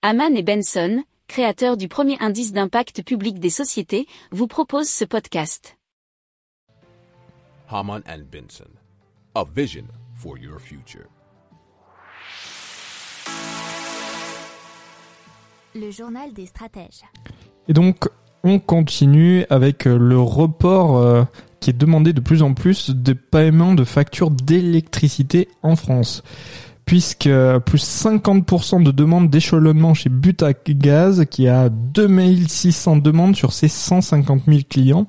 [0.00, 5.76] Haman et Benson, créateurs du premier indice d'impact public des sociétés, vous proposent ce podcast.
[7.68, 8.70] Haman and Benson,
[9.34, 11.08] a vision for your future.
[15.74, 17.02] Le journal des stratèges.
[17.66, 18.04] Et donc,
[18.44, 21.24] on continue avec euh, le report euh,
[21.58, 26.22] qui est demandé de plus en plus de paiement de factures d'électricité en France.
[26.88, 27.28] Puisque
[27.66, 34.44] plus 50% de demandes d'échelonnement chez Butac Gaz, qui a 2600 demandes sur ses 150
[34.48, 35.06] 000 clients,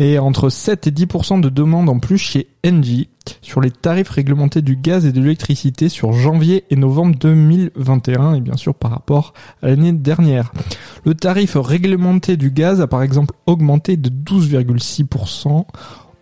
[0.00, 3.10] et entre 7 et 10% de demandes en plus chez Engie
[3.42, 8.40] sur les tarifs réglementés du gaz et de l'électricité sur janvier et novembre 2021 et
[8.40, 10.52] bien sûr par rapport à l'année dernière.
[11.04, 15.64] Le tarif réglementé du gaz a par exemple augmenté de 12,6%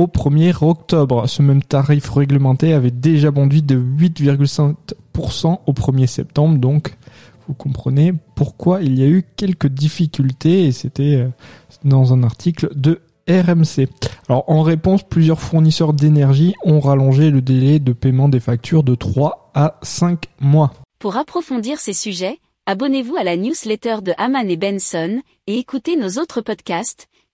[0.00, 1.28] au 1er octobre.
[1.28, 6.96] Ce même tarif réglementé avait déjà bondi de 8,5% au 1er septembre donc
[7.46, 11.28] vous comprenez pourquoi il y a eu quelques difficultés et c'était euh,
[11.84, 13.88] dans un article de RMC.
[14.28, 18.94] Alors en réponse, plusieurs fournisseurs d'énergie ont rallongé le délai de paiement des factures de
[18.94, 20.72] 3 à 5 mois.
[21.00, 26.20] Pour approfondir ces sujets, abonnez-vous à la newsletter de Haman et Benson et écoutez nos
[26.20, 27.08] autres podcasts